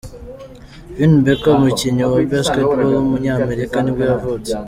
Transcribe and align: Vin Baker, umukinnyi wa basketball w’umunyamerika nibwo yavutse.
Vin 0.95 1.13
Baker, 1.23 1.53
umukinnyi 1.57 2.03
wa 2.11 2.19
basketball 2.31 2.81
w’umunyamerika 2.95 3.77
nibwo 3.81 4.03
yavutse. 4.11 4.51